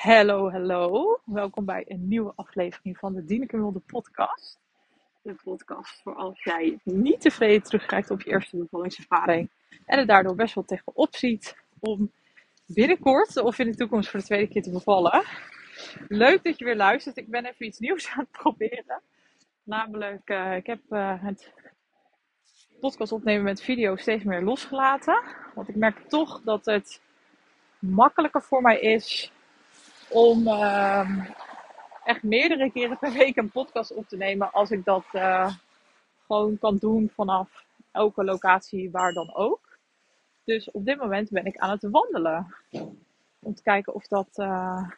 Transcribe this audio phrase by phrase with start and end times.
[0.00, 1.20] Hallo, hallo.
[1.24, 4.58] Welkom bij een nieuwe aflevering van de Dieneke Wilde podcast.
[5.22, 9.50] De podcast voor als jij niet tevreden terugkijkt op je eerste bevallingservaring.
[9.86, 12.12] En er daardoor best wel tegenop ziet om
[12.66, 15.24] binnenkort of in de toekomst voor de tweede keer te bevallen.
[16.08, 17.16] Leuk dat je weer luistert.
[17.16, 19.02] Ik ben even iets nieuws aan het proberen.
[19.62, 21.52] Namelijk, uh, ik heb uh, het
[22.80, 25.22] podcast opnemen met video steeds meer losgelaten.
[25.54, 27.00] Want ik merk toch dat het
[27.78, 29.32] makkelijker voor mij is
[30.10, 31.26] om uh,
[32.04, 35.54] echt meerdere keren per week een podcast op te nemen als ik dat uh,
[36.26, 39.78] gewoon kan doen vanaf elke locatie waar dan ook.
[40.44, 42.54] Dus op dit moment ben ik aan het wandelen.
[43.38, 44.28] Om te kijken of dat.
[44.36, 44.88] Uh,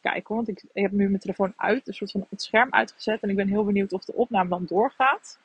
[0.00, 3.22] kijken, want ik, heb nu mijn telefoon uit, een soort van het scherm uitgezet.
[3.22, 5.38] En ik ben heel benieuwd of de opname dan doorgaat.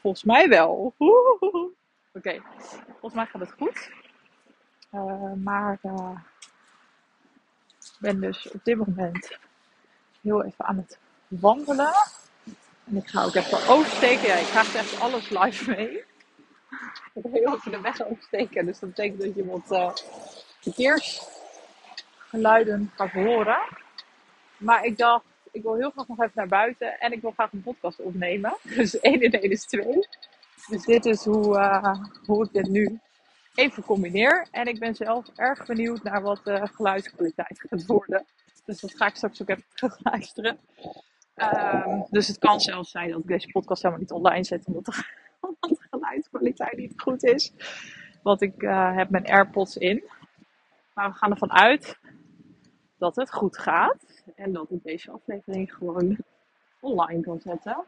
[0.00, 0.94] Volgens mij wel.
[2.12, 2.40] Oké,
[2.90, 3.90] volgens mij gaat het goed.
[4.94, 6.18] Uh, maar uh,
[7.80, 9.38] ik ben dus op dit moment
[10.20, 11.92] heel even aan het wandelen.
[12.84, 14.26] En ik ga ook even oversteken.
[14.26, 15.90] Ja, ik ga echt alles live mee.
[17.14, 18.66] Ik ga heel even de weg oversteken.
[18.66, 19.90] Dus dat betekent dat je wat uh,
[20.60, 23.60] verkeersgeluiden gaat horen.
[24.56, 27.00] Maar ik dacht, ik wil heel graag nog even naar buiten.
[27.00, 28.56] En ik wil graag een podcast opnemen.
[28.76, 30.08] Dus 1 in 1 is 2.
[30.68, 31.58] Dus dit is hoe,
[32.26, 33.00] hoe ik dit nu
[33.54, 34.46] even combineer.
[34.50, 38.24] En ik ben zelf erg benieuwd naar wat de geluidskwaliteit gaat worden.
[38.64, 40.58] Dus dat ga ik straks ook even terugluisteren.
[41.36, 44.84] Um, dus het kan zelfs zijn dat ik deze podcast helemaal niet online zet, omdat
[44.84, 45.04] de,
[45.90, 47.52] geluidskwaliteit niet goed is.
[48.22, 50.04] Want ik uh, heb mijn AirPods in.
[50.94, 51.98] Maar we gaan ervan uit
[52.98, 54.22] dat het goed gaat.
[54.34, 56.16] En dat ik deze aflevering gewoon
[56.80, 57.84] online kan zetten.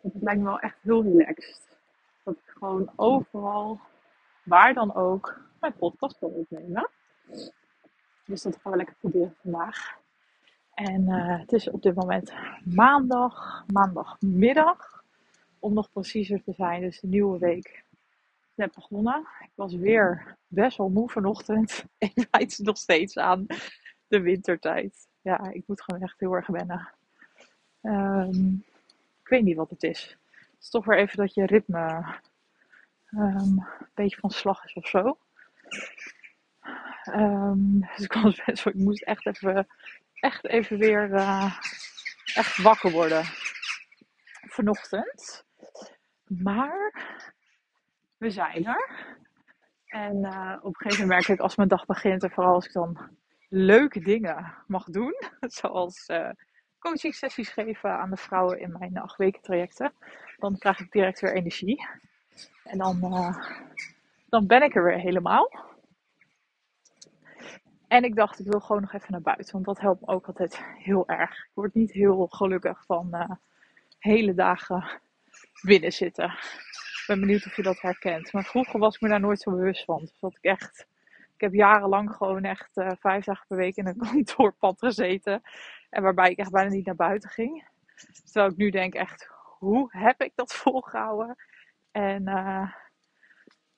[0.00, 1.60] Want het lijkt me wel echt heel relaxed.
[2.22, 3.80] Dat ik gewoon overal
[4.44, 6.90] waar dan ook mijn podcast kan opnemen.
[8.24, 9.98] Dus dat gaan we lekker proberen vandaag.
[10.74, 12.32] En uh, het is op dit moment
[12.64, 15.02] maandag, maandagmiddag.
[15.58, 17.84] Om nog preciezer te zijn, dus de nieuwe week
[18.54, 19.26] net begonnen.
[19.40, 21.84] Ik was weer best wel moe vanochtend.
[21.98, 23.46] Ik leid nog steeds aan
[24.06, 25.08] de wintertijd.
[25.20, 26.88] Ja, ik moet gewoon echt heel erg wennen.
[27.82, 28.64] Um,
[29.22, 30.18] ik weet niet wat het is.
[30.30, 32.04] Het is toch weer even dat je ritme
[33.16, 35.18] um, een beetje van slag is of zo.
[37.12, 39.66] Um, dus ik, was best, ik moest echt even,
[40.14, 41.58] echt even weer uh,
[42.34, 43.24] echt wakker worden
[44.54, 45.44] vanochtend.
[46.24, 46.94] Maar
[48.16, 49.12] we zijn er.
[49.86, 52.66] En uh, op een gegeven moment merk ik als mijn dag begint en vooral als
[52.66, 52.98] ik dan
[53.48, 55.14] leuke dingen mag doen,
[55.60, 56.30] zoals uh,
[56.78, 59.92] coaching sessies geven aan de vrouwen in mijn acht weken trajecten,
[60.36, 61.86] dan krijg ik direct weer energie.
[62.64, 63.36] En dan, uh,
[64.28, 65.50] dan ben ik er weer helemaal.
[67.88, 69.52] En ik dacht, ik wil gewoon nog even naar buiten.
[69.52, 71.30] Want dat helpt me ook altijd heel erg.
[71.30, 73.30] Ik word niet heel gelukkig van uh,
[73.98, 75.00] hele dagen
[75.62, 76.24] binnen zitten.
[76.24, 78.32] Ik ben benieuwd of je dat herkent.
[78.32, 79.98] Maar vroeger was ik me daar nooit zo bewust van.
[80.00, 80.86] Dus dat ik echt.
[81.34, 85.42] Ik heb jarenlang gewoon echt uh, vijf dagen per week in een kantoorpad gezeten.
[85.90, 87.68] En waarbij ik echt bijna niet naar buiten ging.
[88.24, 89.28] Terwijl ik nu denk echt,
[89.58, 91.36] hoe heb ik dat volgehouden?
[91.94, 92.70] En uh,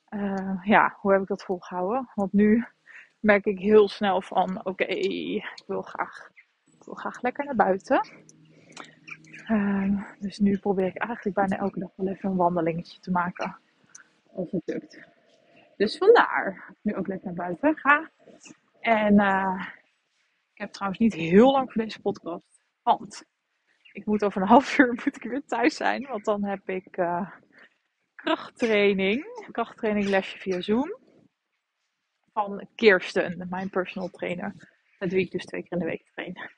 [0.09, 2.11] uh, ja, hoe heb ik dat volgehouden?
[2.15, 2.65] Want nu
[3.21, 6.31] merk ik heel snel van, oké, ik wil graag,
[6.65, 8.09] ik wil graag lekker naar buiten.
[9.51, 13.59] Uh, dus nu probeer ik eigenlijk bijna elke dag wel even een wandelingetje te maken.
[14.35, 15.01] Als het lukt.
[15.77, 18.11] Dus vandaar nu ook lekker naar buiten ga.
[18.81, 19.67] En uh,
[20.53, 22.61] ik heb trouwens niet heel lang voor deze podcast.
[22.83, 23.25] Want
[23.93, 26.07] ik moet over een half uur moet ik weer thuis zijn.
[26.07, 26.99] Want dan heb ik
[28.27, 29.25] krachttraining.
[29.53, 30.97] Krachttraining lesje via Zoom.
[32.33, 34.55] Van Kirsten, mijn personal trainer.
[34.99, 36.51] Met wie ik dus twee keer in de week train.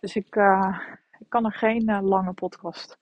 [0.00, 0.78] Dus ik, uh,
[1.18, 2.98] ik kan er geen uh, lange podcast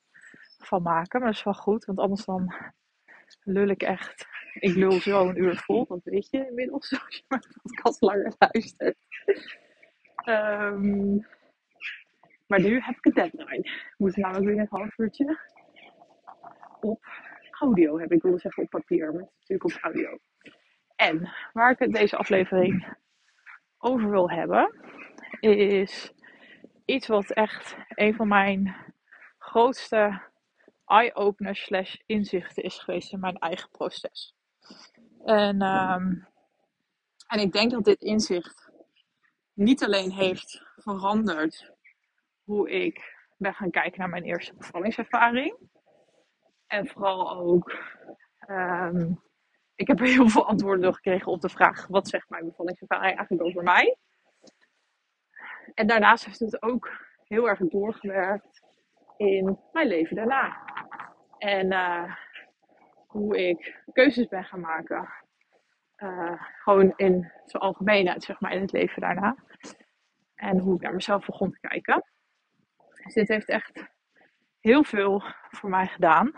[0.59, 1.21] van maken.
[1.21, 1.85] Maar dat is wel goed.
[1.85, 2.55] Want anders dan
[3.43, 4.27] lul ik echt.
[4.55, 5.87] Ik lul zo een uur vol.
[5.87, 6.93] Dat weet je inmiddels.
[7.05, 8.97] Als je mijn podcast langer luistert.
[10.25, 11.27] Um,
[12.47, 13.59] maar nu heb ik een deadline.
[13.59, 15.39] Ik moet namelijk weer een half uurtje
[16.81, 17.28] op
[17.60, 20.19] audio heb ik willen zeggen op papier, maar natuurlijk op audio.
[20.96, 22.96] En waar ik het deze aflevering
[23.78, 24.75] over wil hebben,
[25.40, 26.12] is
[26.84, 28.76] iets wat echt een van mijn
[29.38, 30.22] grootste
[30.87, 34.34] eye-openers slash inzichten is geweest in mijn eigen proces.
[35.25, 36.26] En, um,
[37.26, 38.70] en ik denk dat dit inzicht
[39.52, 41.72] niet alleen heeft veranderd
[42.44, 45.56] hoe ik ben gaan kijken naar mijn eerste bevallingservaring.
[46.69, 47.79] En vooral ook
[48.49, 49.23] um,
[49.75, 53.62] ik heb heel veel antwoorden gekregen op de vraag: wat zegt mijn bevallingservaring eigenlijk over
[53.62, 53.97] mij?
[55.75, 58.62] En daarnaast heeft het ook heel erg doorgewerkt
[59.17, 60.65] in mijn leven daarna.
[61.38, 62.15] En uh,
[63.06, 65.09] hoe ik keuzes ben gaan maken.
[65.97, 69.37] Uh, gewoon in zijn algemeenheid, zeg maar, in het leven daarna.
[70.35, 72.05] En hoe ik naar mezelf begon te kijken.
[73.05, 73.85] Dus dit heeft echt
[74.61, 76.32] heel veel voor mij gedaan.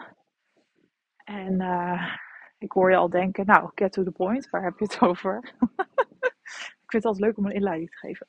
[1.30, 2.16] En uh,
[2.58, 5.54] ik hoor je al denken, nou, get to the point, waar heb je het over?
[6.82, 8.26] ik vind het altijd leuk om een inleiding te geven.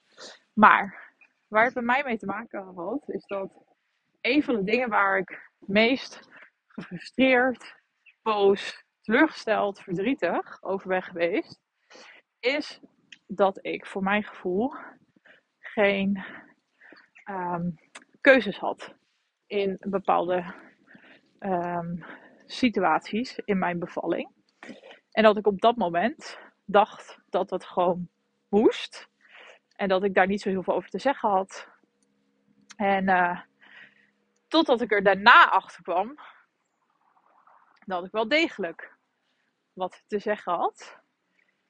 [0.54, 1.14] Maar
[1.48, 3.64] waar het bij mij mee te maken had, is dat
[4.22, 6.30] een van de dingen waar ik meest
[6.68, 7.76] gefrustreerd,
[8.22, 11.60] boos, teleurgesteld, verdrietig over ben geweest,
[12.40, 12.80] is
[13.28, 14.74] dat ik voor mijn gevoel
[15.60, 16.24] geen
[17.26, 17.80] um,
[18.22, 18.96] keuzes had
[19.46, 20.54] in bepaalde
[21.40, 22.06] um,
[22.52, 24.30] situaties in mijn bevalling.
[25.12, 28.10] En dat ik op dat moment dacht dat het gewoon
[28.50, 29.10] moest.
[29.76, 31.68] En dat ik daar niet zo heel veel over te zeggen had.
[32.76, 33.40] En uh,
[34.48, 36.20] totdat ik er daarna achter kwam
[37.86, 38.98] dat ik wel degelijk
[39.74, 41.00] wat te zeggen had.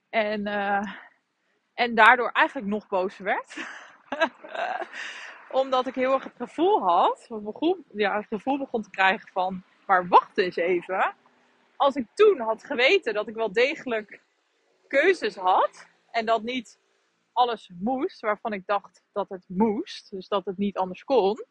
[0.09, 0.93] En, uh,
[1.73, 3.57] en daardoor eigenlijk nog boos werd.
[5.61, 7.27] Omdat ik heel erg het gevoel had,
[7.93, 11.13] ja, het gevoel begon te krijgen van, maar wacht eens even.
[11.75, 14.21] Als ik toen had geweten dat ik wel degelijk
[14.87, 16.79] keuzes had en dat niet
[17.33, 21.45] alles moest waarvan ik dacht dat het moest, dus dat het niet anders kon,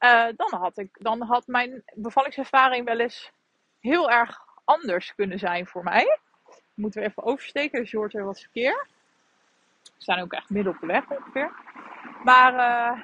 [0.00, 3.32] uh, dan, had ik, dan had mijn bevallingservaring wel eens
[3.80, 6.18] heel erg anders kunnen zijn voor mij.
[6.74, 8.86] Moeten we even oversteken, dus je hoort er wat verkeer.
[9.82, 11.52] We staan ook echt midden op de weg ongeveer.
[12.24, 13.02] Maar uh,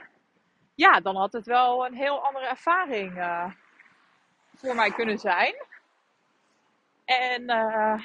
[0.74, 3.50] ja, dan had het wel een heel andere ervaring uh,
[4.58, 5.54] voor mij kunnen zijn.
[7.04, 8.00] En, uh,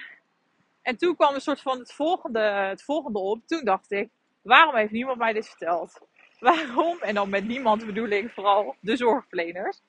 [0.81, 3.47] en toen kwam een soort van het volgende, het volgende op.
[3.47, 4.09] Toen dacht ik,
[4.41, 5.99] waarom heeft niemand mij dit verteld?
[6.39, 6.97] Waarom?
[7.01, 9.81] En dan met niemand bedoel ik vooral de zorgverleners.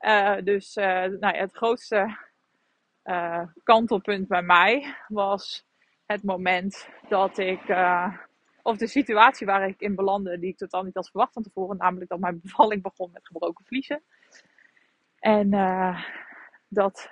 [0.00, 2.24] Uh, dus uh, nou ja, het grootste
[3.62, 5.66] kantelpunt bij mij was
[6.06, 7.60] het moment dat ik,
[8.62, 11.76] of de situatie waar ik in belandde, die ik totaal niet had verwacht van tevoren,
[11.76, 14.02] namelijk dat mijn bevalling begon met gebroken vliezen.
[15.26, 15.50] En
[16.68, 17.10] dat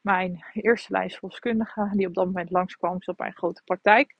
[0.00, 4.14] mijn eerste lijnsverloskundige, die op dat moment langskwam, op mijn grote praktijk,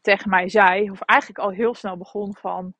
[0.00, 2.74] tegen mij zei, of eigenlijk al heel snel begon van,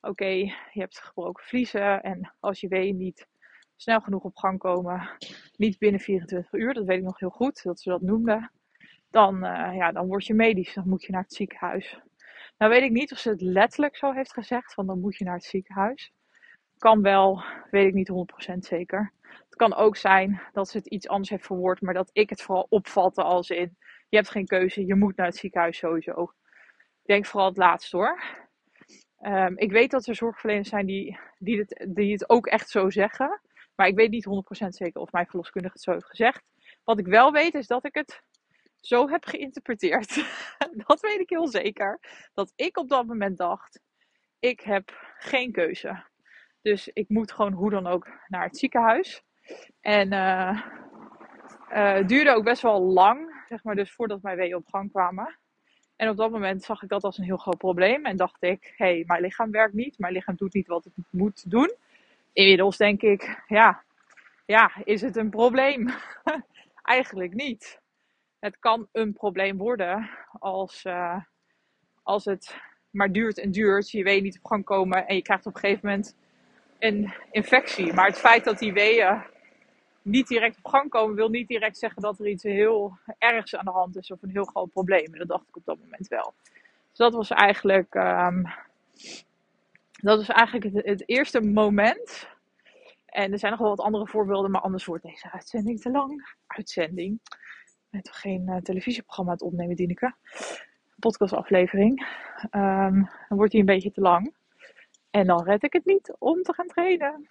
[0.00, 3.26] oké, je hebt gebroken vliezen en als je weet niet
[3.76, 5.10] snel genoeg op gang komen,
[5.56, 8.52] niet binnen 24 uur, dat weet ik nog heel goed, dat ze dat noemden,
[9.10, 12.00] dan, uh, ja, dan word je medisch, dan moet je naar het ziekenhuis.
[12.58, 15.24] Nou weet ik niet of ze het letterlijk zo heeft gezegd, van dan moet je
[15.24, 16.12] naar het ziekenhuis.
[16.80, 18.10] Kan wel, weet ik niet
[18.52, 19.12] 100% zeker.
[19.22, 22.42] Het kan ook zijn dat ze het iets anders heeft verwoord, maar dat ik het
[22.42, 23.76] vooral opvatte als in,
[24.08, 26.22] je hebt geen keuze, je moet naar het ziekenhuis sowieso.
[27.02, 28.22] Ik denk vooral het laatste hoor.
[29.26, 32.90] Um, ik weet dat er zorgverleners zijn die, die, het, die het ook echt zo
[32.90, 33.40] zeggen.
[33.74, 34.26] Maar ik weet niet
[34.64, 36.42] 100% zeker of mijn verloskundige het zo heeft gezegd.
[36.84, 38.22] Wat ik wel weet is dat ik het
[38.80, 40.14] zo heb geïnterpreteerd.
[40.86, 42.00] dat weet ik heel zeker.
[42.34, 43.80] Dat ik op dat moment dacht:
[44.38, 46.08] ik heb geen keuze.
[46.62, 49.22] Dus ik moet gewoon hoe dan ook naar het ziekenhuis.
[49.80, 54.90] En uh, duurde ook best wel lang, zeg maar, dus voordat mijn weeën op gang
[54.90, 55.38] kwamen.
[55.96, 58.06] En op dat moment zag ik dat als een heel groot probleem.
[58.06, 59.98] En dacht ik, hé, hey, mijn lichaam werkt niet.
[59.98, 61.74] Mijn lichaam doet niet wat het moet doen.
[62.32, 63.82] Inmiddels denk ik, ja,
[64.46, 65.88] ja is het een probleem?
[66.82, 67.80] Eigenlijk niet.
[68.38, 71.20] Het kan een probleem worden als, uh,
[72.02, 72.56] als het
[72.90, 73.90] maar duurt en duurt.
[73.90, 76.16] Je weet niet op gang komen en je krijgt op een gegeven moment
[76.80, 77.92] een infectie.
[77.92, 79.22] Maar het feit dat die weeën
[80.02, 83.64] niet direct op gang komen, wil niet direct zeggen dat er iets heel ergs aan
[83.64, 85.12] de hand is of een heel groot probleem.
[85.12, 86.34] En dat dacht ik op dat moment wel.
[86.88, 88.46] Dus dat was eigenlijk, um,
[89.92, 92.28] dat was eigenlijk het, eerste moment.
[93.06, 96.34] En er zijn nog wel wat andere voorbeelden, maar anders wordt deze uitzending te lang.
[96.46, 97.20] Uitzending.
[97.90, 100.14] Ik toch geen uh, televisieprogramma aan het opnemen, Dineke.
[100.98, 102.06] Podcastaflevering.
[102.50, 104.32] Um, dan wordt die een beetje te lang.
[105.10, 107.28] En dan red ik het niet om te gaan trainen.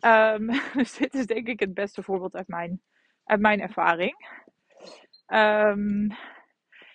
[0.00, 2.82] Um, dus dit is denk ik het beste voorbeeld uit mijn,
[3.24, 4.40] uit mijn ervaring.
[5.26, 6.16] Um,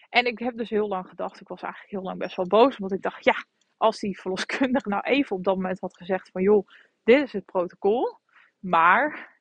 [0.10, 2.77] en ik heb dus heel lang gedacht, ik was eigenlijk heel lang best wel boos,
[2.77, 3.46] omdat ik dacht, ja,
[3.77, 6.67] als die verloskundige nou even op dat moment had gezegd van, joh,
[7.03, 8.19] dit is het protocol,
[8.60, 9.36] maar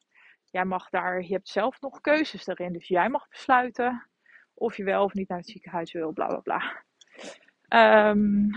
[0.51, 4.09] jij mag daar, je hebt zelf nog keuzes daarin, dus jij mag besluiten
[4.55, 6.85] of je wel of niet naar het ziekenhuis wil, bla bla bla.
[8.09, 8.51] Um,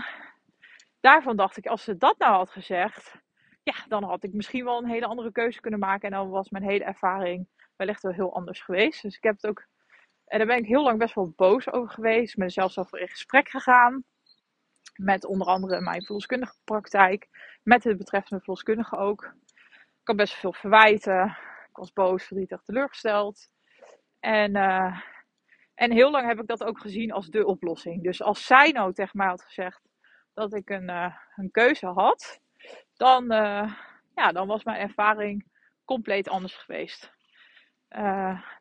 [1.00, 3.14] daarvan dacht ik, als ze dat nou had gezegd,
[3.62, 6.10] ja, dan had ik misschien wel een hele andere keuze kunnen maken.
[6.10, 9.02] En dan was mijn hele ervaring wellicht wel heel anders geweest.
[9.02, 9.66] Dus ik heb het ook,
[10.24, 12.36] en daar ben ik heel lang best wel boos over geweest.
[12.36, 14.04] Ben zelfs over in gesprek gegaan
[14.96, 17.28] met onder andere mijn verloskundige praktijk,
[17.62, 19.34] met het betreffende verloskundige ook.
[19.74, 21.36] Ik had best veel verwijten.
[21.68, 23.50] Ik was boos, verdrietig, teleurgesteld.
[24.20, 25.00] En, uh,
[25.74, 28.02] en heel lang heb ik dat ook gezien als de oplossing.
[28.02, 29.89] Dus als zij nou tegen mij had gezegd
[30.40, 32.40] dat ik een, uh, een keuze had,
[32.96, 33.74] dan, uh,
[34.14, 35.44] ja, dan was mijn ervaring
[35.84, 37.12] compleet anders geweest.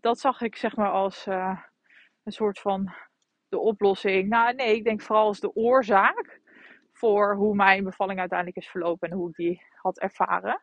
[0.01, 2.93] dat zag ik zeg maar als een soort van
[3.49, 4.29] de oplossing.
[4.29, 6.41] Nou nee, ik denk vooral als de oorzaak
[6.93, 10.61] voor hoe mijn bevalling uiteindelijk is verlopen en hoe ik die had ervaren.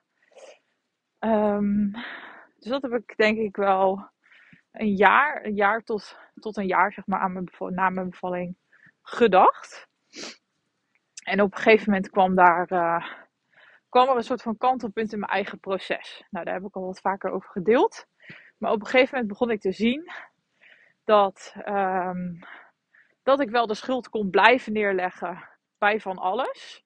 [1.19, 1.93] Um,
[2.59, 4.11] dus dat heb ik denk ik wel
[4.73, 8.57] een jaar, een jaar tot, tot een jaar zeg maar, aan mijn na mijn bevalling
[9.03, 9.89] gedacht.
[11.27, 13.07] En op een gegeven moment kwam daar uh,
[13.89, 16.25] kwam er een soort van kantelpunt in mijn eigen proces.
[16.31, 18.07] Nou, daar heb ik al wat vaker over gedeeld.
[18.59, 20.11] Maar op een gegeven moment begon ik te zien
[21.05, 22.39] dat, um,
[23.23, 26.85] dat ik wel de schuld kon blijven neerleggen bij van alles.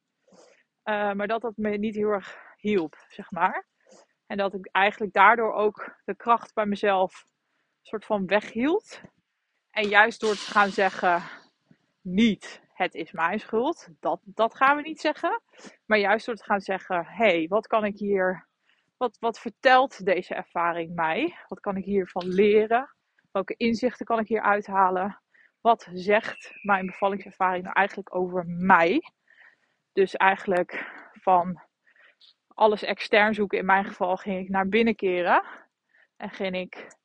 [0.84, 3.66] Uh, maar dat dat me niet heel erg hielp, zeg maar.
[4.26, 7.26] En dat ik eigenlijk daardoor ook de kracht bij mezelf
[7.82, 9.00] soort van weghield.
[9.70, 11.22] En juist door te gaan zeggen,
[12.00, 15.42] niet het is mijn schuld, dat, dat gaan we niet zeggen.
[15.86, 18.48] Maar juist door te gaan zeggen, hey, wat kan ik hier,
[18.96, 21.36] wat, wat vertelt deze ervaring mij?
[21.48, 22.94] Wat kan ik hiervan leren?
[23.32, 25.20] Welke inzichten kan ik hier uithalen?
[25.60, 29.02] Wat zegt mijn bevallingservaring nou eigenlijk over mij?
[29.92, 31.62] Dus eigenlijk van
[32.48, 33.58] alles extern zoeken.
[33.58, 35.42] In mijn geval ging ik naar binnen keren.
[36.16, 36.98] En ging ik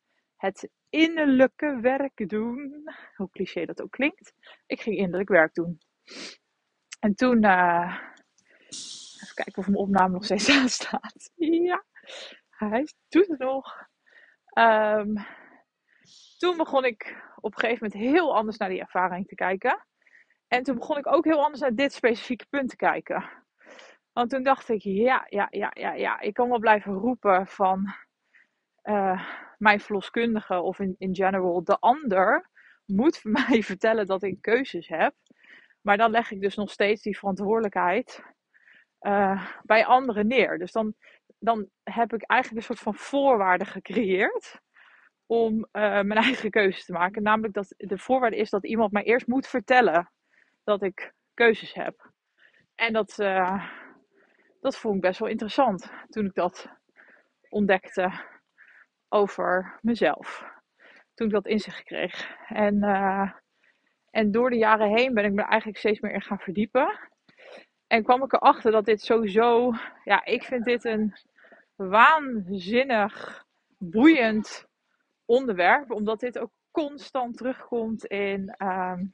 [0.46, 2.84] het innerlijke werk doen.
[3.16, 4.34] Hoe cliché dat ook klinkt.
[4.66, 5.78] Ik ging innerlijk werk doen.
[7.00, 8.00] En toen, uh,
[8.68, 11.32] even kijken of mijn opname nog steeds aan staat.
[11.36, 11.84] Ja,
[12.50, 13.88] hij doet het nog.
[14.58, 15.26] Um,
[16.38, 19.86] toen begon ik op een gegeven moment heel anders naar die ervaring te kijken.
[20.48, 23.30] En toen begon ik ook heel anders naar dit specifieke punt te kijken.
[24.14, 27.94] Want toen dacht ik, ja, ja, ja, ja, ja, ik kan wel blijven roepen van
[28.86, 29.22] uh,
[29.58, 32.50] mijn verloskundige of in, in general de ander
[32.86, 35.14] moet mij vertellen dat ik keuzes heb.
[35.82, 38.24] Maar dan leg ik dus nog steeds die verantwoordelijkheid
[39.02, 40.58] uh, bij anderen neer.
[40.58, 40.94] Dus dan,
[41.40, 44.60] dan heb ik eigenlijk een soort van voorwaarden gecreëerd
[45.26, 47.24] om uh, mijn eigen keuzes te maken.
[47.24, 50.12] Namelijk dat de voorwaarde is dat iemand mij eerst moet vertellen
[50.64, 52.12] dat ik keuzes heb.
[52.76, 53.16] En dat,
[54.60, 56.70] dat vond ik best wel interessant toen ik dat
[57.50, 58.12] ontdekte
[59.10, 60.54] over mezelf.
[61.14, 62.36] Toen ik dat inzicht kreeg.
[62.48, 63.32] En, uh,
[64.12, 67.00] en door de jaren heen ben ik me eigenlijk steeds meer in gaan verdiepen.
[67.88, 71.14] En kwam ik erachter dat dit sowieso, ja, ik vind dit een
[71.76, 73.46] waanzinnig
[73.78, 74.66] boeiend
[75.26, 78.56] onderwerp, omdat dit ook constant terugkomt in.
[78.58, 79.14] Um,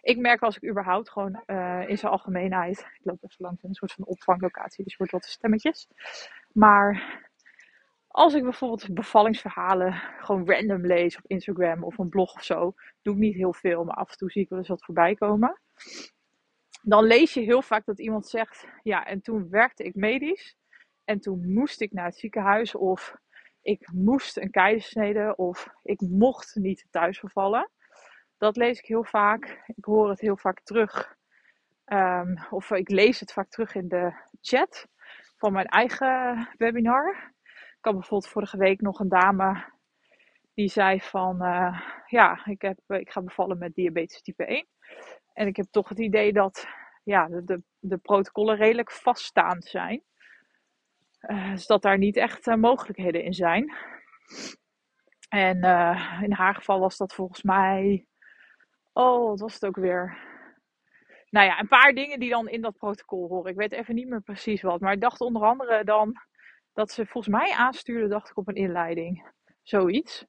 [0.00, 2.78] ik merk als ik überhaupt gewoon uh, in zijn algemeenheid.
[2.78, 5.88] Ik loop even langs een soort van opvanglocatie, dus wordt wat stemmetjes.
[6.52, 7.20] Maar
[8.08, 13.14] als ik bijvoorbeeld bevallingsverhalen gewoon random lees op Instagram of een blog of zo, doe
[13.14, 15.60] ik niet heel veel, maar af en toe zie ik wel eens wat voorbij komen.
[16.82, 20.56] Dan lees je heel vaak dat iemand zegt: Ja, en toen werkte ik medisch.
[21.04, 23.16] En toen moest ik naar het ziekenhuis of
[23.62, 27.70] ik moest een keizersnede of ik mocht niet thuis vervallen.
[28.38, 29.62] Dat lees ik heel vaak.
[29.66, 31.16] Ik hoor het heel vaak terug.
[31.86, 34.86] Um, of ik lees het vaak terug in de chat
[35.36, 37.32] van mijn eigen webinar.
[37.78, 39.64] Ik had bijvoorbeeld vorige week nog een dame
[40.54, 44.66] die zei van uh, ja, ik, heb, ik ga bevallen met diabetes type 1.
[45.32, 46.66] En ik heb toch het idee dat
[47.04, 50.02] ja, de, de, protocollen redelijk vaststaand zijn.
[51.20, 53.74] Uh, dus dat daar niet echt uh, mogelijkheden in zijn.
[55.28, 55.56] En
[56.22, 58.06] in haar geval was dat volgens mij.
[58.92, 60.18] Oh, wat was het ook weer?
[61.30, 63.50] Nou ja, een paar dingen die dan in dat protocol horen.
[63.50, 64.80] Ik weet even niet meer precies wat.
[64.80, 66.16] Maar ik dacht onder andere dan
[66.78, 69.30] dat ze volgens mij aanstuurde, dacht ik, op een inleiding.
[69.62, 70.26] Zoiets.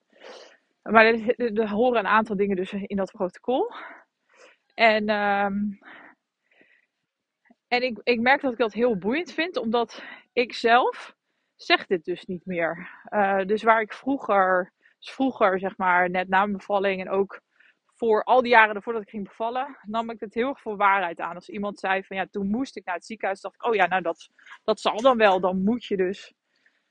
[0.82, 3.72] Maar er, er, horen een aantal dingen dus in dat protocol.
[4.74, 5.80] En, um,
[7.68, 10.04] en ik, ik merk dat ik dat heel boeiend vind, omdat
[10.34, 11.16] ik zelf
[11.56, 12.90] zeg dit dus niet meer.
[13.10, 17.42] Uh, dus waar ik vroeger, vroeger zeg maar, net na mijn bevalling en ook
[17.96, 21.20] voor al die jaren voordat ik ging bevallen, nam ik het heel erg voor waarheid
[21.20, 21.36] aan.
[21.36, 23.88] Als iemand zei van ja, toen moest ik naar het ziekenhuis, dacht ik, oh ja,
[23.88, 24.30] nou dat,
[24.64, 26.34] dat zal dan wel, dan moet je dus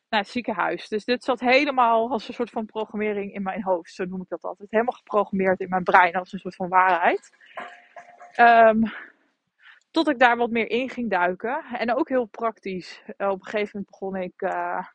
[0.08, 0.88] naar het ziekenhuis.
[0.88, 4.28] Dus dit zat helemaal als een soort van programmering in mijn hoofd, zo noem ik
[4.28, 4.70] dat altijd.
[4.70, 7.36] Helemaal geprogrammeerd in mijn brein als een soort van waarheid.
[8.36, 8.82] Um,
[9.90, 11.64] tot ik daar wat meer in ging duiken.
[11.64, 13.02] En ook heel praktisch.
[13.16, 14.86] Uh, op een gegeven moment begon ik, uh,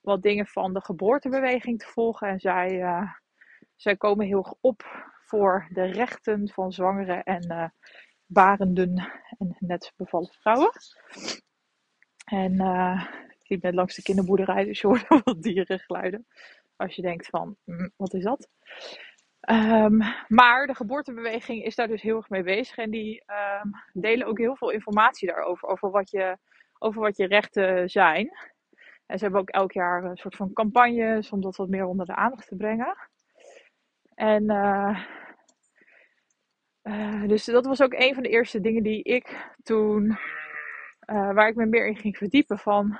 [0.00, 2.28] wat dingen van de geboortebeweging te volgen.
[2.28, 3.12] En zij, uh,
[3.76, 7.72] zij komen heel erg op voor de rechten van zwangere en
[8.26, 10.70] barenden en net bevallen vrouwen.
[12.24, 12.56] En
[13.48, 16.26] ik liep net langs de kinderboerderij, dus je hoort wat dierengeluiden.
[16.76, 18.48] Als je denkt van, mm, wat is dat?
[19.50, 22.76] Um, maar de geboortebeweging is daar dus heel erg mee bezig.
[22.76, 25.68] En die um, delen ook heel veel informatie daarover.
[25.68, 26.38] Over wat, je,
[26.78, 28.30] over wat je rechten zijn.
[29.06, 32.06] En ze hebben ook elk jaar een soort van campagnes om dat wat meer onder
[32.06, 32.96] de aandacht te brengen.
[34.14, 35.04] En uh,
[36.82, 41.48] uh, dus dat was ook een van de eerste dingen die ik toen, uh, waar
[41.48, 42.58] ik me meer in ging verdiepen.
[42.58, 42.98] Van,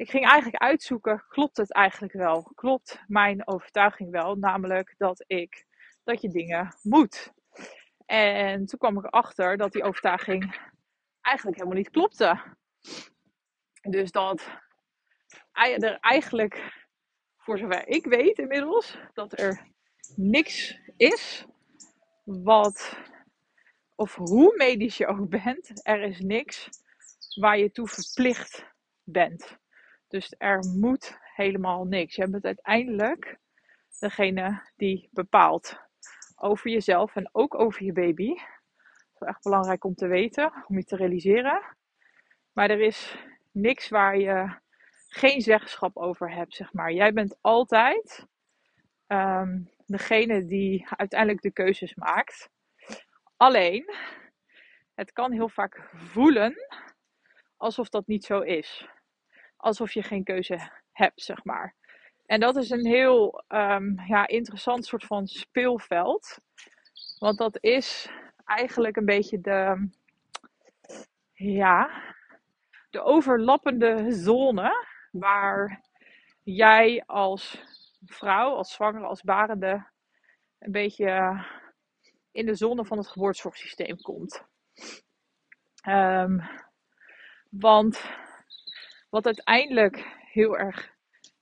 [0.00, 2.42] ik ging eigenlijk uitzoeken, klopt het eigenlijk wel?
[2.54, 4.34] Klopt mijn overtuiging wel?
[4.34, 5.66] Namelijk dat ik,
[6.04, 7.32] dat je dingen moet.
[8.06, 10.60] En toen kwam ik erachter dat die overtuiging
[11.20, 12.40] eigenlijk helemaal niet klopte.
[13.82, 14.48] Dus dat
[15.52, 16.86] er eigenlijk,
[17.36, 19.68] voor zover ik weet inmiddels, dat er
[20.16, 21.46] niks is
[22.24, 22.98] wat,
[23.94, 26.68] of hoe medisch je ook bent, er is niks
[27.40, 28.64] waar je toe verplicht
[29.02, 29.58] bent.
[30.10, 32.14] Dus er moet helemaal niks.
[32.14, 33.38] Je bent uiteindelijk
[33.98, 35.80] degene die bepaalt
[36.36, 38.28] over jezelf en ook over je baby.
[38.34, 41.76] Dat is echt belangrijk om te weten, om je te realiseren.
[42.52, 43.16] Maar er is
[43.50, 44.58] niks waar je
[45.08, 46.92] geen zeggenschap over hebt, zeg maar.
[46.92, 48.26] Jij bent altijd
[49.06, 52.48] um, degene die uiteindelijk de keuzes maakt.
[53.36, 53.94] Alleen,
[54.94, 56.54] het kan heel vaak voelen
[57.56, 58.88] alsof dat niet zo is.
[59.60, 61.74] Alsof je geen keuze hebt, zeg maar.
[62.26, 66.38] En dat is een heel um, ja, interessant soort van speelveld.
[67.18, 68.10] Want dat is
[68.44, 69.88] eigenlijk een beetje de,
[71.32, 71.90] ja,
[72.90, 75.84] de overlappende zone waar
[76.42, 77.62] jij als
[78.04, 79.86] vrouw, als zwangere, als barende,
[80.58, 81.44] een beetje
[82.32, 84.44] in de zone van het geboortezorgsysteem komt.
[85.88, 86.42] Um,
[87.50, 88.04] want
[89.10, 90.94] wat uiteindelijk heel erg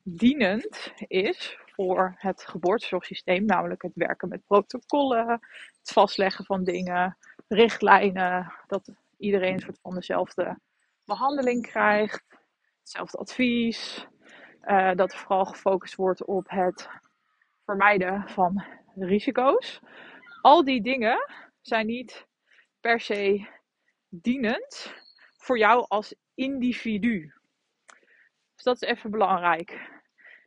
[0.03, 5.29] dienend is voor het geboortezorgsysteem, namelijk het werken met protocollen,
[5.79, 7.17] het vastleggen van dingen,
[7.49, 10.59] richtlijnen, dat iedereen een soort van dezelfde
[11.05, 12.25] behandeling krijgt,
[12.81, 14.07] hetzelfde advies,
[14.65, 16.89] uh, dat vooral gefocust wordt op het
[17.65, 19.81] vermijden van risico's.
[20.41, 22.27] Al die dingen zijn niet
[22.81, 23.49] per se
[24.09, 24.95] dienend
[25.37, 27.38] voor jou als individu.
[28.59, 29.90] Dus dat is even belangrijk.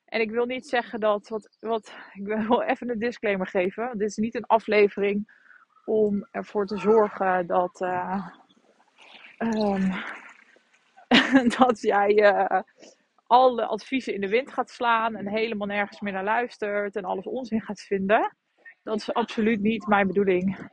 [0.06, 3.98] En ik wil niet zeggen dat, wat, wat, ik wil even een disclaimer geven.
[3.98, 5.40] Dit is niet een aflevering
[5.86, 8.28] om ervoor te zorgen dat, uh,
[9.38, 9.92] um,
[11.58, 12.62] dat jij uh,
[13.28, 17.26] alle adviezen in de wind gaat slaan en helemaal nergens meer naar luistert en alles
[17.26, 18.36] onzin gaat vinden.
[18.84, 20.70] Dat is absoluut niet mijn bedoeling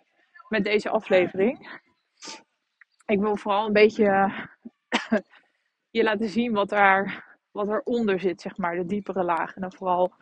[0.48, 1.80] met deze aflevering.
[3.06, 4.32] Ik wil vooral een beetje
[5.90, 7.26] je laten zien wat, er,
[7.66, 9.54] wat eronder zit, zeg maar, de diepere laag.
[9.54, 10.12] En dan vooral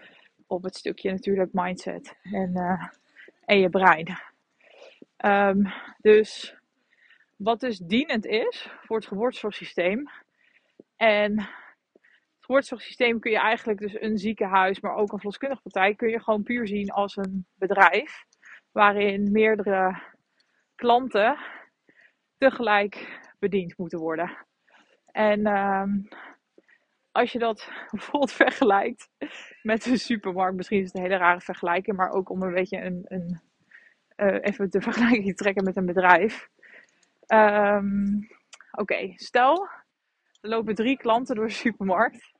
[0.46, 2.88] op het stukje natuurlijk mindset en, uh,
[3.44, 4.18] en je brein.
[5.24, 6.56] Um, dus
[7.36, 10.10] wat dus dienend is voor het geboortezorgsysteem.
[10.96, 16.08] En het geboortezorgsysteem kun je eigenlijk dus een ziekenhuis, maar ook een verloskundige praktijk, kun
[16.08, 18.24] je gewoon puur zien als een bedrijf.
[18.72, 20.02] Waarin meerdere
[20.74, 21.36] klanten
[22.38, 24.36] tegelijk bediend moeten worden.
[25.12, 26.08] En um,
[27.16, 29.08] als je dat bijvoorbeeld vergelijkt
[29.62, 32.80] met een supermarkt, misschien is het een hele rare vergelijking, maar ook om een beetje
[32.80, 33.40] een,
[34.16, 36.48] uh, even de vergelijking te trekken met een bedrijf.
[37.26, 38.28] Um,
[38.78, 39.68] Oké, stel,
[40.40, 42.32] er lopen drie klanten door de supermarkt.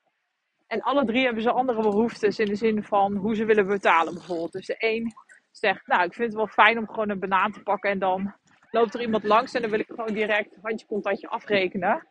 [0.66, 4.14] En alle drie hebben ze andere behoeftes in de zin van hoe ze willen betalen
[4.14, 4.52] bijvoorbeeld.
[4.52, 5.12] Dus de een
[5.50, 8.34] zegt, nou ik vind het wel fijn om gewoon een banaan te pakken en dan
[8.70, 12.06] loopt er iemand langs en dan wil ik gewoon direct handje contactje afrekenen.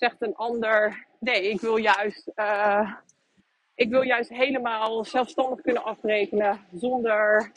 [0.00, 2.94] Zegt een ander, nee, ik wil juist, uh,
[3.74, 7.52] ik wil juist helemaal zelfstandig kunnen afrekenen zonder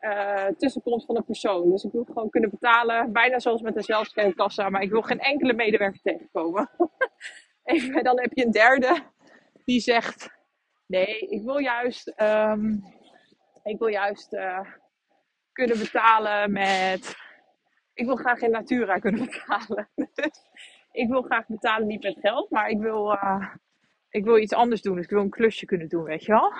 [0.00, 1.70] uh, tussenkomst van een persoon.
[1.70, 5.20] Dus ik wil gewoon kunnen betalen, bijna zoals met een zelfscankassa, maar ik wil geen
[5.20, 6.70] enkele medewerker tegenkomen.
[7.64, 9.02] en dan heb je een derde
[9.64, 10.30] die zegt,
[10.86, 12.84] nee, ik wil juist, um,
[13.62, 14.60] ik wil juist uh,
[15.52, 17.22] kunnen betalen met
[17.94, 19.88] ik wil graag in Natura kunnen betalen.
[20.14, 20.42] Dus
[20.94, 23.54] ik wil graag betalen niet met geld, maar ik wil, uh,
[24.10, 24.94] ik wil iets anders doen.
[24.94, 26.52] Dus ik wil een klusje kunnen doen, weet je wel.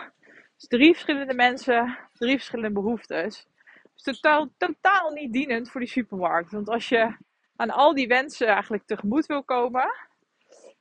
[0.57, 3.47] Dus drie verschillende mensen, drie verschillende behoeftes.
[3.95, 6.51] Dus totaal, totaal niet dienend voor die supermarkt.
[6.51, 7.17] Want als je
[7.57, 9.95] aan al die wensen eigenlijk tegemoet wil komen,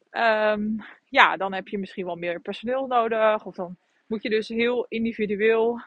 [0.10, 0.62] ehm,
[1.06, 3.46] ja, dan heb je misschien wel meer personeel nodig.
[3.46, 5.82] Of dan moet je dus heel individueel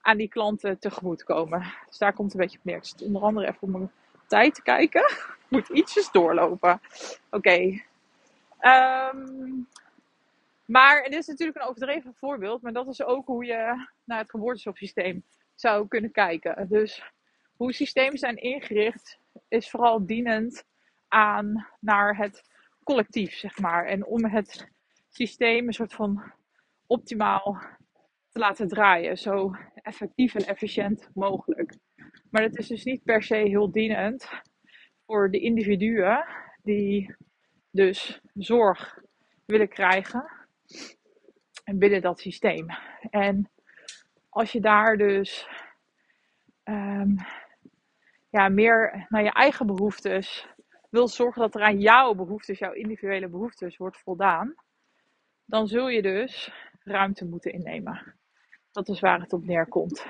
[0.00, 1.72] aan die klanten tegemoet komen.
[1.86, 2.76] Dus daar komt een beetje op neer.
[2.76, 3.90] Ik onder andere even mijn
[4.28, 5.12] tijd te kijken.
[5.48, 6.80] Moet ietsjes doorlopen.
[7.30, 7.82] Oké.
[8.58, 9.50] Ehm,
[10.64, 12.62] maar dit is natuurlijk een overdreven voorbeeld.
[12.62, 16.68] Maar dat is ook hoe je naar het geboortezorgsysteem zou kunnen kijken.
[16.68, 17.02] Dus
[17.56, 20.64] hoe systemen zijn ingericht is vooral dienend
[21.08, 22.42] aan naar het
[22.84, 23.86] collectief, zeg maar.
[23.86, 24.68] En om het
[25.10, 26.32] systeem een soort van
[26.86, 27.58] optimaal
[28.30, 29.18] te laten draaien.
[29.18, 31.74] Zo effectief en efficiënt mogelijk.
[32.30, 34.28] Maar dat is dus niet per se heel dienend
[35.06, 36.24] voor de individuen
[36.62, 37.14] die
[37.70, 38.98] dus zorg
[39.44, 40.46] willen krijgen
[41.64, 42.66] binnen dat systeem.
[43.10, 43.50] En
[44.28, 45.48] als je daar dus
[46.64, 47.16] um,
[48.30, 50.46] ja, meer naar je eigen behoeftes
[50.90, 54.54] wil zorgen dat er aan jouw behoeftes, jouw individuele behoeftes, wordt voldaan,
[55.44, 58.14] dan zul je dus ruimte moeten innemen.
[58.70, 60.06] Dat is waar het op neerkomt.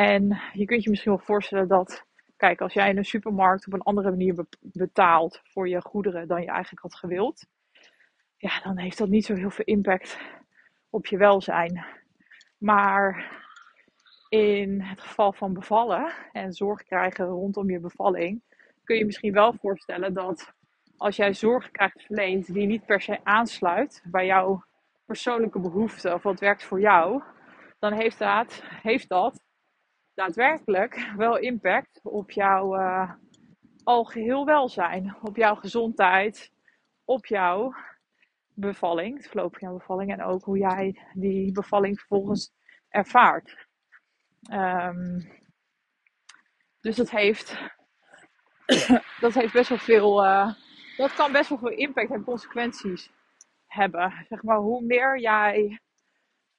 [0.00, 2.04] En je kunt je misschien wel voorstellen dat,
[2.36, 6.40] kijk, als jij in een supermarkt op een andere manier betaalt voor je goederen dan
[6.40, 7.46] je eigenlijk had gewild,
[8.36, 10.18] ja, dan heeft dat niet zo heel veel impact
[10.90, 11.84] op je welzijn.
[12.58, 13.32] Maar
[14.28, 18.40] in het geval van bevallen en zorg krijgen rondom je bevalling,
[18.84, 20.52] kun je misschien wel voorstellen dat
[20.96, 24.64] als jij zorg krijgt verleend die niet per se aansluit bij jouw
[25.04, 27.22] persoonlijke behoeften of wat werkt voor jou,
[27.78, 29.48] dan heeft dat, heeft dat
[30.20, 33.12] daadwerkelijk wel impact op jouw uh,
[33.84, 36.52] algeheel welzijn, op jouw gezondheid,
[37.04, 37.74] op jouw
[38.54, 42.52] bevalling, het verloop van jouw bevalling en ook hoe jij die bevalling vervolgens
[42.88, 43.66] ervaart.
[44.52, 45.28] Um,
[46.80, 47.58] dus dat heeft,
[49.24, 50.52] dat heeft best wel veel, uh,
[50.96, 53.10] dat kan best wel veel impact en consequenties
[53.66, 54.26] hebben.
[54.28, 55.80] Zeg maar, hoe meer jij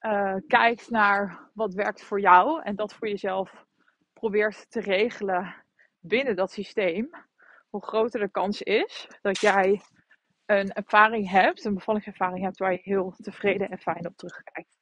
[0.01, 3.65] uh, kijkt naar wat werkt voor jou en dat voor jezelf
[4.13, 5.55] probeert te regelen
[5.99, 7.09] binnen dat systeem,
[7.69, 9.81] hoe groter de kans is dat jij
[10.45, 14.79] een ervaring hebt, een bevallingservaring hebt waar je heel tevreden en fijn op terugkijkt.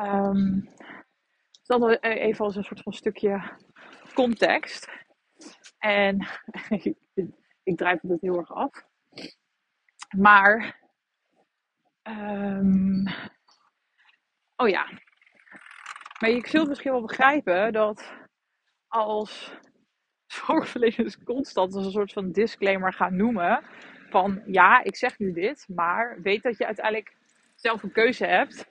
[0.00, 0.68] Um,
[1.62, 3.58] dan even als een soort van stukje
[4.14, 4.88] context.
[5.78, 6.26] En
[7.62, 8.84] ik drijf het heel erg af.
[10.16, 10.80] Maar,
[12.02, 13.06] um,
[14.60, 14.88] oh ja.
[16.20, 18.12] Maar je zult misschien wel begrijpen dat
[18.88, 19.52] als
[20.26, 23.64] zorgverleners constant als een soort van disclaimer gaan noemen.
[24.10, 27.16] Van ja, ik zeg nu dit, maar weet dat je uiteindelijk
[27.54, 28.68] zelf een keuze hebt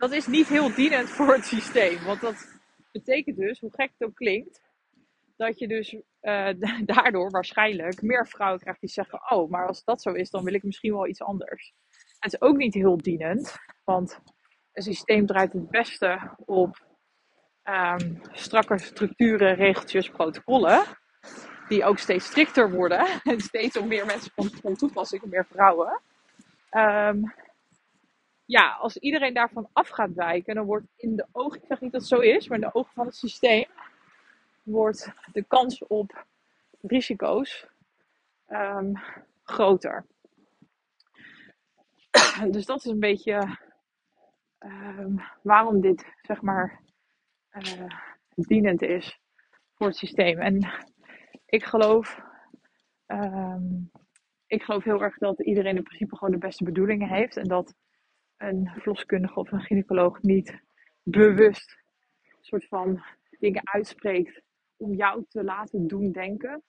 [0.00, 2.04] dat is niet heel dienend voor het systeem.
[2.04, 2.60] Want dat
[2.92, 4.60] betekent dus, hoe gek het ook klinkt,
[5.36, 6.48] dat je dus uh,
[6.94, 10.54] daardoor waarschijnlijk meer vrouwen krijgt die zeggen: Oh, maar als dat zo is, dan wil
[10.54, 11.72] ik misschien wel iets anders.
[12.18, 14.20] Het is ook niet heel dienend, want
[14.86, 16.86] een systeem draait het beste op
[17.64, 20.82] um, strakke structuren, regeltjes, protocollen.
[21.68, 26.00] Die ook steeds strikter worden en steeds op meer mensen van, toepassing, meer vrouwen.
[26.70, 27.34] Um,
[28.44, 31.92] ja, als iedereen daarvan af gaat wijken, dan wordt in de ogen, ik zeg niet
[31.92, 33.66] dat het zo is, maar in de ogen van het systeem
[34.62, 36.26] wordt de kans op
[36.80, 37.66] risico's
[38.48, 39.00] um,
[39.42, 40.06] groter.
[42.50, 43.58] dus dat is een beetje
[44.64, 46.80] um, waarom dit, zeg maar,
[47.52, 47.86] uh,
[48.34, 49.20] dienend is
[49.74, 50.38] voor het systeem.
[50.38, 50.68] En
[51.46, 52.20] ik geloof,
[53.06, 53.90] um,
[54.46, 57.74] ik geloof heel erg dat iedereen in principe gewoon de beste bedoelingen heeft en dat
[58.36, 60.60] een verloskundige of een gynaecoloog niet
[61.02, 61.78] bewust
[62.40, 63.02] soort van
[63.38, 64.42] dingen uitspreekt
[64.76, 66.62] om jou te laten doen denken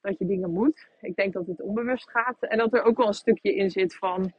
[0.00, 0.88] dat je dingen moet.
[1.00, 3.96] Ik denk dat het onbewust gaat en dat er ook wel een stukje in zit
[3.96, 4.32] van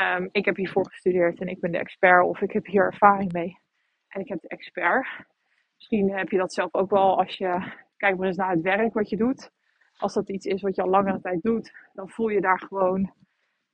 [0.00, 3.32] um, ik heb hiervoor gestudeerd en ik ben de expert of ik heb hier ervaring
[3.32, 3.58] mee
[4.08, 5.08] en ik heb de expert.
[5.76, 8.94] Misschien heb je dat zelf ook wel als je kijkt maar eens naar het werk
[8.94, 9.50] wat je doet.
[9.96, 13.12] Als dat iets is wat je al langere tijd doet, dan voel je daar gewoon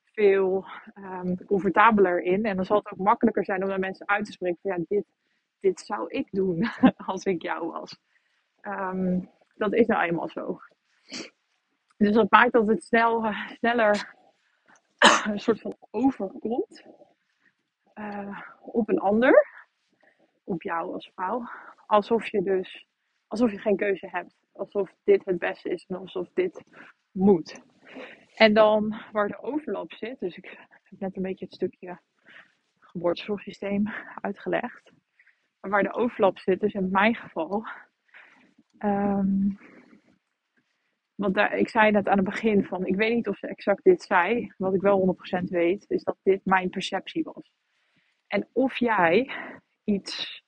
[0.04, 2.44] veel um, comfortabeler in.
[2.44, 4.84] En dan zal het ook makkelijker zijn om naar mensen uit te spreken van ja,
[4.88, 5.04] dit,
[5.60, 6.66] dit zou ik doen
[7.06, 7.98] als ik jou was.
[8.62, 10.60] Um, dat is nou eenmaal zo.
[11.96, 14.14] Dus dat maakt dat het snel, uh, sneller
[15.30, 16.86] een soort van overkomt
[17.94, 19.46] uh, op een ander,
[20.44, 21.48] op jou als vrouw.
[21.86, 22.86] Alsof je dus,
[23.26, 24.34] alsof je geen keuze hebt.
[24.52, 26.64] Alsof dit het beste is en alsof dit
[27.10, 27.60] moet.
[28.34, 32.00] En dan waar de overlap zit, dus ik heb net een beetje het stukje
[32.78, 33.88] geboortezorgsysteem
[34.20, 34.92] uitgelegd.
[35.60, 37.66] Maar waar de overlap zit, dus in mijn geval,
[38.78, 39.58] um,
[41.16, 43.84] Want daar, ik zei net aan het begin van, ik weet niet of ze exact
[43.84, 44.52] dit zei.
[44.56, 47.50] Wat ik wel 100% weet, is dat dit mijn perceptie was.
[48.26, 49.30] En of jij
[49.84, 50.44] iets.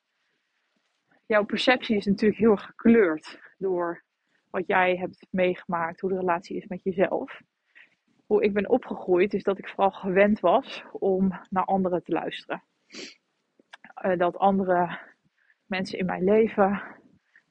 [1.26, 4.04] Jouw perceptie is natuurlijk heel gekleurd door
[4.50, 7.40] wat jij hebt meegemaakt, hoe de relatie is met jezelf.
[8.26, 12.62] Hoe ik ben opgegroeid is dat ik vooral gewend was om naar anderen te luisteren.
[14.04, 14.98] Uh, dat andere
[15.66, 16.82] mensen in mijn leven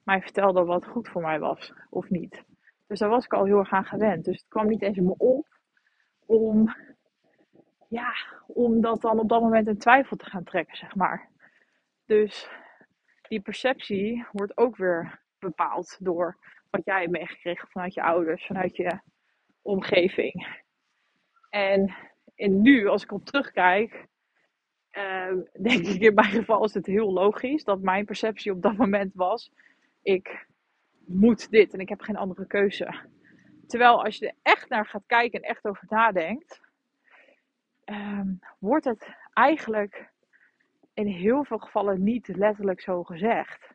[0.04, 2.44] mij vertelden wat goed voor mij was of niet.
[2.88, 4.24] Dus daar was ik al heel erg aan gewend.
[4.24, 5.46] Dus het kwam niet eens in me op
[6.26, 6.74] om,
[7.88, 8.12] ja,
[8.46, 11.28] om dat dan op dat moment in twijfel te gaan trekken, zeg maar.
[12.06, 12.50] Dus
[13.28, 16.36] die perceptie wordt ook weer bepaald door
[16.70, 19.00] wat jij hebt meegekregen vanuit je ouders, vanuit je
[19.62, 20.62] omgeving.
[21.50, 21.94] En,
[22.34, 24.06] en nu, als ik op terugkijk,
[24.92, 28.76] uh, denk ik in mijn geval is het heel logisch dat mijn perceptie op dat
[28.76, 29.52] moment was:
[30.02, 30.47] ik
[31.08, 32.94] moet dit en ik heb geen andere keuze.
[33.66, 36.60] Terwijl als je er echt naar gaat kijken en echt over nadenkt,
[37.84, 40.10] um, wordt het eigenlijk
[40.94, 43.74] in heel veel gevallen niet letterlijk zo gezegd.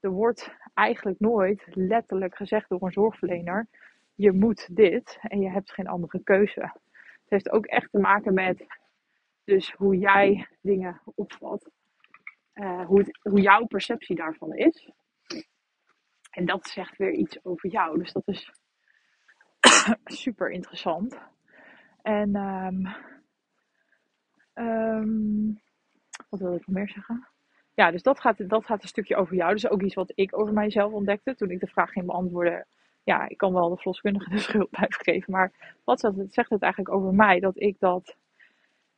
[0.00, 3.66] Er wordt eigenlijk nooit letterlijk gezegd door een zorgverlener:
[4.14, 6.60] je moet dit en je hebt geen andere keuze.
[6.60, 8.66] Het heeft ook echt te maken met
[9.44, 11.70] dus hoe jij dingen opvat,
[12.54, 14.90] uh, hoe, hoe jouw perceptie daarvan is.
[16.30, 17.98] En dat zegt weer iets over jou.
[17.98, 18.52] Dus dat is
[20.04, 21.18] super interessant.
[22.02, 22.86] En um,
[24.54, 25.60] um,
[26.28, 27.28] wat wil ik nog meer zeggen?
[27.74, 29.52] Ja, dus dat gaat, dat gaat een stukje over jou.
[29.52, 32.66] Dus ook iets wat ik over mijzelf ontdekte toen ik de vraag ging beantwoorden.
[33.02, 35.32] Ja, ik kan wel de verloskundige de schuld blijven geven.
[35.32, 37.40] Maar wat zegt het eigenlijk over mij?
[37.40, 38.16] Dat ik dat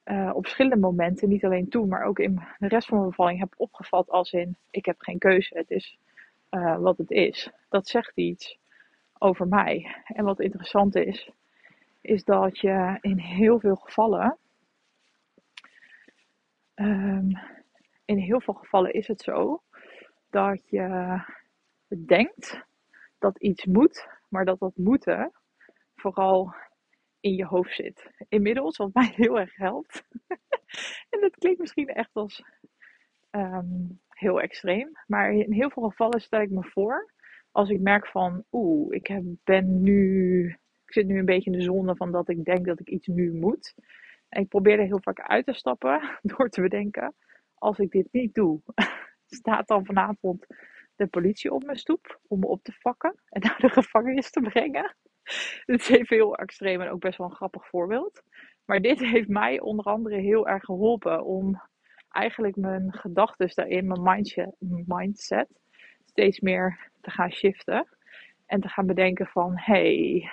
[0.05, 3.39] uh, op verschillende momenten, niet alleen toen, maar ook in de rest van mijn bevalling
[3.39, 5.59] heb opgevat als in: ik heb geen keuze.
[5.59, 5.99] Het is
[6.55, 7.51] uh, wat het is.
[7.69, 8.59] Dat zegt iets
[9.19, 10.03] over mij.
[10.05, 11.31] En wat interessant is,
[12.01, 14.37] is dat je in heel veel gevallen.
[16.75, 17.39] Um,
[18.05, 19.63] in heel veel gevallen is het zo
[20.31, 21.21] dat je
[22.07, 22.61] denkt
[23.19, 25.33] dat iets moet, maar dat dat moeten
[25.95, 26.55] vooral
[27.21, 28.11] in je hoofd zit.
[28.29, 30.05] Inmiddels, wat mij heel erg helpt.
[31.11, 32.45] en dat klinkt misschien echt als
[33.31, 34.91] um, heel extreem.
[35.07, 37.13] Maar in heel veel gevallen stel ik me voor,
[37.51, 40.47] als ik merk van, oeh, ik heb, ben nu,
[40.87, 43.07] ik zit nu een beetje in de zone van dat ik denk dat ik iets
[43.07, 43.75] nu moet.
[44.29, 46.01] En ik probeer er heel vaak uit te stappen
[46.37, 47.15] door te bedenken,
[47.55, 48.61] als ik dit niet doe,
[49.27, 50.47] staat dan vanavond
[50.97, 54.41] de politie op mijn stoep om me op te vakken en naar de gevangenis te
[54.41, 54.97] brengen.
[55.67, 58.23] Dit is even heel extreem en ook best wel een grappig voorbeeld.
[58.65, 61.63] Maar dit heeft mij onder andere heel erg geholpen om
[62.13, 65.49] eigenlijk mijn gedachten daarin, mijn mindset, mindset,
[66.05, 67.87] steeds meer te gaan shiften.
[68.47, 70.31] En te gaan bedenken van, hey,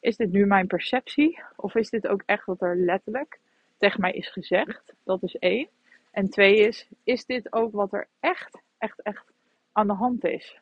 [0.00, 1.42] is dit nu mijn perceptie?
[1.56, 3.40] Of is dit ook echt wat er letterlijk
[3.78, 4.94] tegen mij is gezegd?
[5.04, 5.68] Dat is één.
[6.10, 9.32] En twee is, is dit ook wat er echt, echt, echt
[9.72, 10.60] aan de hand is?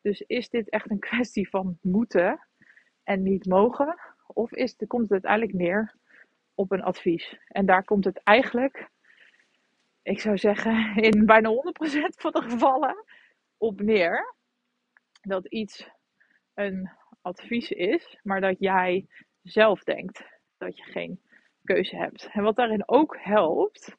[0.00, 2.40] Dus is dit echt een kwestie van moeten
[3.04, 3.98] en niet mogen?
[4.26, 5.94] Of is, komt het uiteindelijk neer
[6.54, 7.38] op een advies?
[7.48, 8.90] En daar komt het eigenlijk
[10.02, 11.54] ik zou zeggen, in bijna 100%
[12.16, 13.04] van de gevallen
[13.56, 14.34] op neer
[15.20, 15.90] dat iets
[16.54, 19.06] een advies is, maar dat jij
[19.42, 20.24] zelf denkt
[20.56, 21.20] dat je geen
[21.64, 22.28] keuze hebt.
[22.32, 23.96] En wat daarin ook helpt,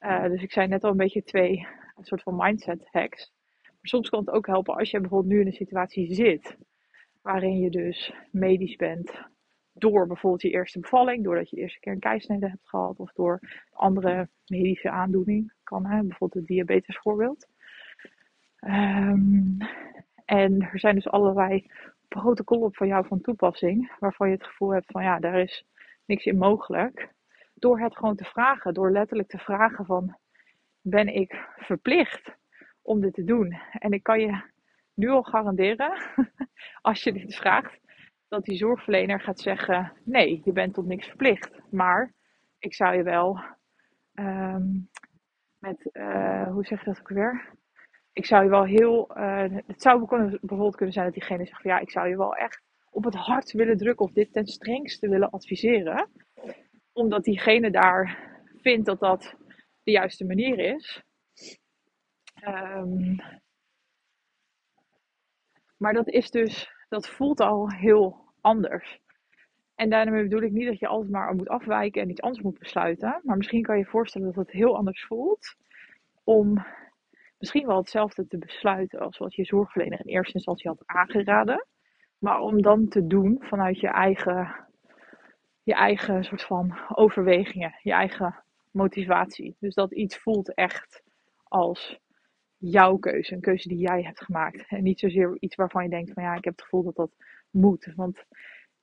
[0.00, 3.32] uh, dus ik zei net al een beetje twee een soort van mindset hacks.
[3.62, 6.56] Maar soms kan het ook helpen als je bijvoorbeeld nu in een situatie zit
[7.20, 9.30] waarin je dus medisch bent
[9.72, 13.12] door bijvoorbeeld je eerste bevalling, doordat je de eerste keer een keisnede hebt gehad, of
[13.12, 13.40] door
[13.72, 17.48] andere medische aandoening, kan hè, bijvoorbeeld het diabetes voorbeeld.
[18.60, 19.56] Um,
[20.24, 21.66] en er zijn dus allerlei
[22.08, 25.64] protocollen van jou van toepassing, waarvan je het gevoel hebt van ja, daar is
[26.04, 27.12] niks in mogelijk.
[27.54, 30.16] Door het gewoon te vragen, door letterlijk te vragen van
[30.80, 32.36] ben ik verplicht
[32.82, 33.60] om dit te doen?
[33.72, 34.40] En ik kan je
[34.94, 35.92] nu al garanderen,
[36.80, 37.81] als je dit vraagt,
[38.32, 41.50] dat die zorgverlener gaat zeggen: nee, je bent tot niks verplicht.
[41.70, 42.12] Maar
[42.58, 43.40] ik zou je wel
[44.14, 44.88] um,
[45.58, 47.54] met, uh, hoe zeg je dat ook weer?
[48.12, 50.06] Ik zou je wel heel, uh, het zou
[50.40, 53.14] bijvoorbeeld kunnen zijn dat diegene zegt: van, ja, ik zou je wel echt op het
[53.14, 56.10] hart willen drukken of dit ten strengste willen adviseren.
[56.92, 59.34] Omdat diegene daar vindt dat dat
[59.82, 61.02] de juiste manier is.
[62.48, 63.16] Um,
[65.76, 69.00] maar dat is dus, dat voelt al heel anders.
[69.74, 72.58] En daarmee bedoel ik niet dat je altijd maar moet afwijken en iets anders moet
[72.58, 73.20] besluiten.
[73.22, 75.56] Maar misschien kan je je voorstellen dat het heel anders voelt
[76.24, 76.64] om
[77.38, 81.66] misschien wel hetzelfde te besluiten als wat je zorgverlener in eerste instantie had aangeraden.
[82.18, 84.66] Maar om dan te doen vanuit je eigen,
[85.62, 89.56] je eigen soort van overwegingen, je eigen motivatie.
[89.58, 91.02] Dus dat iets voelt echt
[91.42, 92.00] als
[92.62, 94.64] jouw keuze, een keuze die jij hebt gemaakt.
[94.68, 97.12] En niet zozeer iets waarvan je denkt van ja, ik heb het gevoel dat dat
[97.50, 97.92] moet.
[97.96, 98.24] Want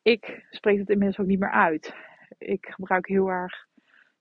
[0.01, 1.95] ik spreek het inmiddels ook niet meer uit.
[2.37, 3.67] Ik gebruik heel erg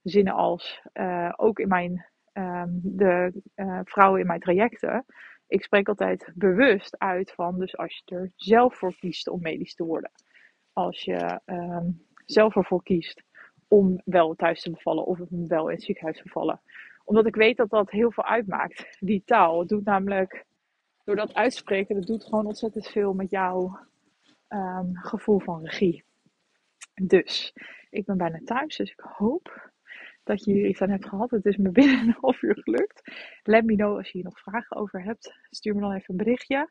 [0.02, 5.04] zinnen als, uh, ook in mijn, um, de uh, vrouwen in mijn trajecten.
[5.46, 9.74] Ik spreek altijd bewust uit van, dus als je er zelf voor kiest om medisch
[9.74, 10.10] te worden.
[10.72, 13.22] Als je um, zelf ervoor kiest
[13.68, 16.60] om wel thuis te bevallen of wel in het ziekenhuis te bevallen.
[17.08, 18.96] Omdat ik weet dat dat heel veel uitmaakt.
[19.00, 19.58] Die taal.
[19.58, 20.44] Het doet namelijk,
[21.04, 23.78] door dat uitspreken, dat doet gewoon ontzettend veel met jouw
[24.48, 26.04] um, gevoel van regie.
[27.02, 27.54] Dus,
[27.90, 29.70] ik ben bijna thuis, dus ik hoop
[30.22, 31.30] dat je hier iets aan hebt gehad.
[31.30, 33.02] Het is me binnen een half uur gelukt.
[33.42, 35.38] Let me know als je hier nog vragen over hebt.
[35.50, 36.70] Stuur me dan even een berichtje.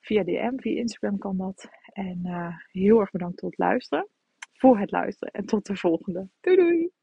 [0.00, 1.68] Via DM, via Instagram kan dat.
[1.92, 4.08] En uh, heel erg bedankt tot luisteren.
[4.52, 5.32] Voor het luisteren.
[5.32, 6.28] En tot de volgende.
[6.40, 6.97] Doei doei!